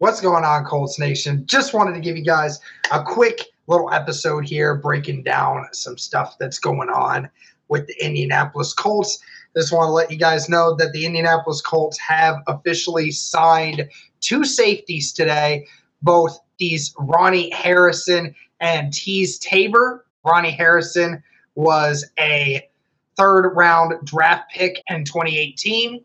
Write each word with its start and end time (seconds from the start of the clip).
What's 0.00 0.20
going 0.20 0.44
on, 0.44 0.64
Colts 0.64 1.00
Nation? 1.00 1.44
Just 1.46 1.74
wanted 1.74 1.94
to 1.94 2.00
give 2.00 2.16
you 2.16 2.24
guys 2.24 2.60
a 2.92 3.02
quick 3.02 3.46
little 3.66 3.92
episode 3.92 4.44
here 4.44 4.76
breaking 4.76 5.24
down 5.24 5.66
some 5.72 5.98
stuff 5.98 6.36
that's 6.38 6.60
going 6.60 6.88
on 6.88 7.28
with 7.66 7.88
the 7.88 7.96
Indianapolis 8.00 8.72
Colts. 8.72 9.18
Just 9.56 9.72
want 9.72 9.88
to 9.88 9.92
let 9.92 10.12
you 10.12 10.16
guys 10.16 10.48
know 10.48 10.76
that 10.76 10.92
the 10.92 11.04
Indianapolis 11.04 11.60
Colts 11.60 11.98
have 11.98 12.36
officially 12.46 13.10
signed 13.10 13.88
two 14.20 14.44
safeties 14.44 15.12
today, 15.12 15.66
both 16.00 16.38
these 16.60 16.94
Ronnie 16.96 17.50
Harrison 17.50 18.36
and 18.60 18.92
Teez 18.92 19.40
Tabor. 19.40 20.06
Ronnie 20.24 20.52
Harrison 20.52 21.24
was 21.56 22.08
a 22.20 22.62
third 23.16 23.50
round 23.56 23.94
draft 24.04 24.48
pick 24.52 24.80
in 24.88 25.04
2018, 25.04 26.04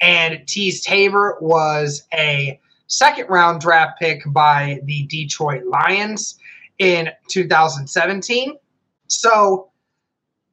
and 0.00 0.38
Teez 0.46 0.84
Tabor 0.84 1.36
was 1.40 2.04
a 2.14 2.60
second 2.96 3.28
round 3.28 3.60
draft 3.60 3.98
pick 3.98 4.22
by 4.28 4.80
the 4.84 5.06
Detroit 5.06 5.64
Lions 5.66 6.38
in 6.78 7.08
2017. 7.28 8.56
So, 9.08 9.70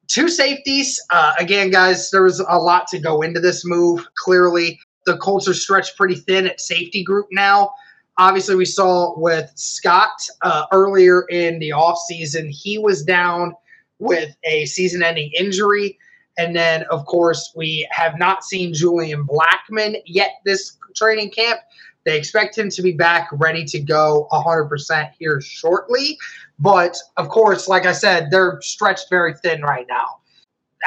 two 0.07 0.27
safeties. 0.27 0.99
Uh, 1.09 1.33
again, 1.39 1.69
guys, 1.69 2.09
there 2.11 2.23
was 2.23 2.39
a 2.39 2.57
lot 2.57 2.87
to 2.87 2.99
go 2.99 3.21
into 3.21 3.39
this 3.39 3.65
move. 3.65 4.05
Clearly, 4.15 4.79
the 5.05 5.17
Colts 5.17 5.47
are 5.47 5.53
stretched 5.53 5.97
pretty 5.97 6.15
thin 6.15 6.47
at 6.47 6.59
safety 6.59 7.03
group 7.03 7.27
now. 7.31 7.71
Obviously, 8.17 8.55
we 8.55 8.65
saw 8.65 9.17
with 9.17 9.51
Scott 9.55 10.11
uh, 10.41 10.65
earlier 10.71 11.23
in 11.29 11.59
the 11.59 11.69
offseason, 11.69 12.49
he 12.49 12.77
was 12.77 13.03
down 13.03 13.53
with 13.99 14.35
a 14.43 14.65
season 14.65 15.01
ending 15.01 15.31
injury. 15.37 15.97
And 16.41 16.55
then, 16.55 16.85
of 16.89 17.05
course, 17.05 17.53
we 17.55 17.87
have 17.91 18.17
not 18.17 18.43
seen 18.43 18.73
Julian 18.73 19.27
Blackmon 19.27 20.01
yet 20.07 20.31
this 20.43 20.75
training 20.95 21.29
camp. 21.29 21.59
They 22.03 22.17
expect 22.17 22.57
him 22.57 22.71
to 22.71 22.81
be 22.81 22.93
back 22.93 23.29
ready 23.31 23.63
to 23.65 23.79
go 23.79 24.27
100% 24.31 25.11
here 25.19 25.39
shortly. 25.39 26.17
But 26.57 26.97
of 27.17 27.29
course, 27.29 27.67
like 27.67 27.85
I 27.85 27.91
said, 27.91 28.31
they're 28.31 28.59
stretched 28.61 29.07
very 29.07 29.35
thin 29.35 29.61
right 29.61 29.85
now. 29.87 30.17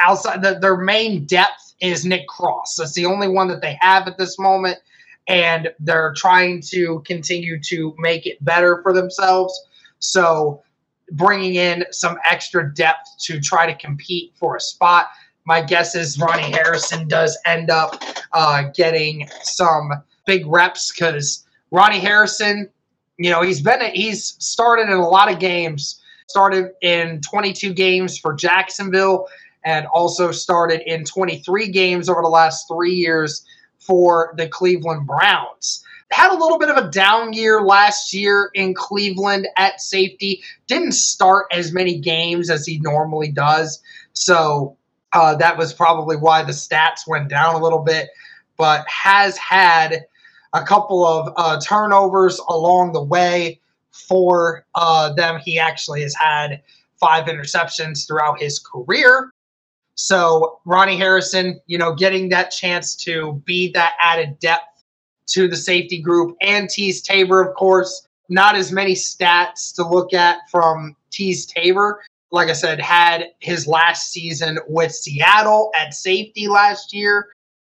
Outside, 0.03 0.41
the, 0.41 0.59
their 0.59 0.75
main 0.75 1.23
depth 1.25 1.73
is 1.79 2.03
Nick 2.03 2.27
Cross. 2.27 2.75
That's 2.75 2.93
the 2.93 3.05
only 3.05 3.29
one 3.29 3.47
that 3.47 3.61
they 3.61 3.77
have 3.79 4.09
at 4.09 4.17
this 4.17 4.37
moment. 4.37 4.77
And 5.29 5.69
they're 5.79 6.13
trying 6.17 6.63
to 6.71 7.01
continue 7.05 7.61
to 7.61 7.95
make 7.97 8.25
it 8.27 8.43
better 8.43 8.81
for 8.83 8.91
themselves. 8.91 9.57
So, 9.99 10.61
bringing 11.11 11.55
in 11.55 11.85
some 11.91 12.17
extra 12.29 12.73
depth 12.73 13.07
to 13.19 13.39
try 13.39 13.65
to 13.65 13.75
compete 13.77 14.33
for 14.35 14.55
a 14.55 14.59
spot. 14.59 15.07
My 15.45 15.61
guess 15.61 15.95
is 15.95 16.19
Ronnie 16.19 16.51
Harrison 16.51 17.07
does 17.07 17.37
end 17.45 17.69
up 17.69 18.03
uh, 18.33 18.63
getting 18.73 19.29
some 19.43 19.91
big 20.25 20.45
reps 20.47 20.91
because 20.91 21.45
Ronnie 21.71 21.99
Harrison, 21.99 22.69
you 23.17 23.29
know, 23.29 23.41
he's 23.41 23.61
been 23.61 23.79
he's 23.93 24.35
started 24.43 24.83
in 24.91 24.97
a 24.97 25.07
lot 25.07 25.31
of 25.31 25.39
games. 25.39 26.01
Started 26.27 26.71
in 26.81 27.21
22 27.21 27.73
games 27.73 28.17
for 28.17 28.33
Jacksonville, 28.33 29.27
and 29.63 29.85
also 29.87 30.31
started 30.31 30.81
in 30.91 31.05
23 31.05 31.69
games 31.69 32.09
over 32.09 32.23
the 32.23 32.27
last 32.27 32.65
three 32.67 32.93
years 32.93 33.45
for 33.77 34.33
the 34.37 34.47
Cleveland 34.47 35.05
Browns. 35.05 35.83
Had 36.11 36.31
a 36.31 36.37
little 36.37 36.57
bit 36.57 36.69
of 36.69 36.77
a 36.77 36.89
down 36.89 37.33
year 37.33 37.61
last 37.61 38.13
year 38.13 38.49
in 38.55 38.73
Cleveland 38.73 39.47
at 39.57 39.81
safety. 39.81 40.41
Didn't 40.65 40.93
start 40.93 41.45
as 41.51 41.71
many 41.71 41.99
games 41.99 42.49
as 42.49 42.65
he 42.65 42.79
normally 42.79 43.31
does. 43.31 43.81
So 44.13 44.77
uh, 45.15 45.33
that 45.33 45.57
was 45.57 45.73
probably 45.73 46.17
why 46.17 46.43
the 46.43 46.51
stats 46.51 47.07
went 47.07 47.29
down 47.29 47.55
a 47.55 47.57
little 47.57 47.79
bit, 47.79 48.09
but 48.57 48.85
has 48.87 49.37
had 49.37 50.05
a 50.51 50.61
couple 50.61 51.05
of 51.05 51.33
uh, 51.37 51.59
turnovers 51.61 52.37
along 52.49 52.91
the 52.91 53.01
way 53.01 53.59
for 53.91 54.65
uh, 54.75 55.13
them. 55.13 55.39
He 55.39 55.57
actually 55.57 56.01
has 56.01 56.13
had 56.13 56.61
five 56.99 57.27
interceptions 57.27 58.05
throughout 58.05 58.41
his 58.41 58.59
career. 58.59 59.31
So 59.95 60.59
Ronnie 60.65 60.97
Harrison, 60.97 61.61
you 61.65 61.77
know, 61.77 61.95
getting 61.95 62.27
that 62.29 62.51
chance 62.51 62.93
to 63.05 63.41
be 63.45 63.71
that 63.71 63.93
added 64.01 64.37
depth 64.39 64.83
to 65.27 65.47
the 65.47 65.55
safety 65.55 66.01
group 66.01 66.35
and 66.41 66.67
Teez 66.67 67.01
Tabor, 67.01 67.41
of 67.41 67.55
course, 67.55 68.05
not 68.27 68.55
as 68.55 68.69
many 68.69 68.95
stats 68.95 69.73
to 69.75 69.87
look 69.87 70.13
at 70.13 70.39
from 70.51 70.93
Teez 71.09 71.47
Tabor. 71.47 72.01
Like 72.31 72.49
I 72.49 72.53
said, 72.53 72.79
had 72.79 73.27
his 73.39 73.67
last 73.67 74.11
season 74.11 74.59
with 74.67 74.91
Seattle 74.91 75.71
at 75.79 75.93
safety 75.93 76.47
last 76.47 76.93
year. 76.93 77.29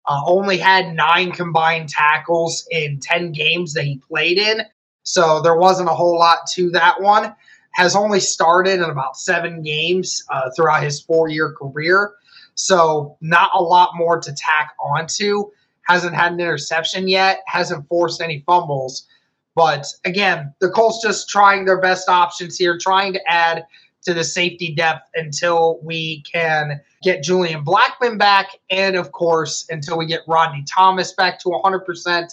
Uh, 0.06 0.20
only 0.26 0.58
had 0.58 0.94
nine 0.94 1.30
combined 1.30 1.88
tackles 1.88 2.66
in 2.70 2.98
10 3.00 3.32
games 3.32 3.72
that 3.72 3.84
he 3.84 3.98
played 4.08 4.36
in. 4.36 4.62
So 5.04 5.40
there 5.40 5.56
wasn't 5.56 5.88
a 5.88 5.94
whole 5.94 6.18
lot 6.18 6.38
to 6.54 6.70
that 6.70 7.00
one. 7.00 7.34
Has 7.72 7.96
only 7.96 8.20
started 8.20 8.74
in 8.74 8.90
about 8.90 9.16
seven 9.16 9.62
games 9.62 10.22
uh, 10.28 10.50
throughout 10.54 10.82
his 10.82 11.00
four 11.00 11.28
year 11.28 11.52
career. 11.52 12.14
So 12.54 13.16
not 13.20 13.50
a 13.54 13.62
lot 13.62 13.90
more 13.94 14.20
to 14.20 14.32
tack 14.32 14.74
onto. 14.80 15.50
Hasn't 15.86 16.14
had 16.14 16.32
an 16.32 16.40
interception 16.40 17.08
yet. 17.08 17.40
Hasn't 17.46 17.88
forced 17.88 18.20
any 18.20 18.42
fumbles. 18.46 19.06
But 19.54 19.86
again, 20.04 20.54
the 20.60 20.70
Colts 20.70 21.02
just 21.02 21.28
trying 21.28 21.64
their 21.64 21.80
best 21.80 22.08
options 22.08 22.56
here, 22.56 22.78
trying 22.78 23.12
to 23.14 23.30
add 23.30 23.64
to 24.02 24.14
the 24.14 24.24
safety 24.24 24.74
depth 24.74 25.08
until 25.14 25.78
we 25.82 26.22
can 26.22 26.80
get 27.02 27.22
Julian 27.22 27.64
Blackmon 27.64 28.18
back, 28.18 28.58
and 28.70 28.96
of 28.96 29.12
course, 29.12 29.66
until 29.70 29.96
we 29.98 30.06
get 30.06 30.20
Rodney 30.26 30.64
Thomas 30.68 31.12
back 31.12 31.38
to 31.40 31.48
100%, 31.48 32.30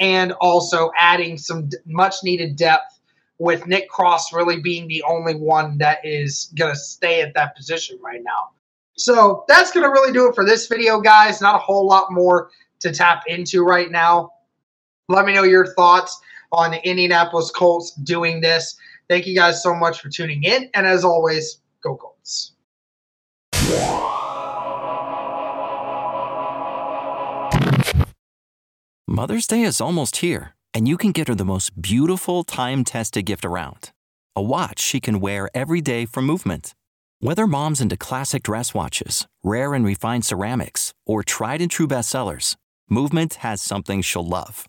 and 0.00 0.32
also 0.40 0.90
adding 0.98 1.38
some 1.38 1.70
much 1.86 2.16
needed 2.24 2.56
depth 2.56 2.98
with 3.38 3.66
Nick 3.66 3.88
Cross 3.88 4.32
really 4.32 4.60
being 4.60 4.86
the 4.88 5.02
only 5.02 5.34
one 5.34 5.78
that 5.78 5.98
is 6.04 6.52
going 6.56 6.72
to 6.72 6.78
stay 6.78 7.22
at 7.22 7.34
that 7.34 7.56
position 7.56 7.98
right 8.02 8.22
now. 8.22 8.50
So 8.94 9.44
that's 9.48 9.72
going 9.72 9.84
to 9.84 9.90
really 9.90 10.12
do 10.12 10.28
it 10.28 10.34
for 10.34 10.44
this 10.44 10.66
video, 10.66 11.00
guys. 11.00 11.40
Not 11.40 11.54
a 11.54 11.58
whole 11.58 11.86
lot 11.86 12.12
more 12.12 12.50
to 12.80 12.92
tap 12.92 13.24
into 13.26 13.64
right 13.64 13.90
now. 13.90 14.30
Let 15.08 15.24
me 15.24 15.34
know 15.34 15.42
your 15.42 15.74
thoughts 15.74 16.20
on 16.52 16.70
the 16.70 16.88
Indianapolis 16.88 17.50
Colts 17.50 17.92
doing 17.92 18.40
this. 18.40 18.76
Thank 19.08 19.26
you 19.26 19.34
guys 19.34 19.62
so 19.62 19.74
much 19.74 20.00
for 20.00 20.08
tuning 20.08 20.44
in. 20.44 20.70
And 20.74 20.86
as 20.86 21.04
always, 21.04 21.60
go 21.82 21.96
Colts. 21.96 22.52
Mother's 29.06 29.46
Day 29.46 29.62
is 29.62 29.80
almost 29.80 30.16
here, 30.16 30.54
and 30.72 30.88
you 30.88 30.96
can 30.96 31.12
get 31.12 31.28
her 31.28 31.34
the 31.34 31.44
most 31.44 31.80
beautiful 31.80 32.44
time 32.44 32.84
tested 32.84 33.26
gift 33.26 33.44
around 33.44 33.90
a 34.34 34.42
watch 34.42 34.80
she 34.80 34.98
can 34.98 35.20
wear 35.20 35.50
every 35.54 35.82
day 35.82 36.06
for 36.06 36.22
movement. 36.22 36.74
Whether 37.20 37.46
mom's 37.46 37.82
into 37.82 37.98
classic 37.98 38.42
dress 38.42 38.72
watches, 38.72 39.26
rare 39.44 39.74
and 39.74 39.84
refined 39.84 40.24
ceramics, 40.24 40.94
or 41.04 41.22
tried 41.22 41.60
and 41.60 41.70
true 41.70 41.86
bestsellers, 41.86 42.56
Movement 42.92 43.36
has 43.36 43.62
something 43.62 44.02
she'll 44.02 44.26
love. 44.26 44.68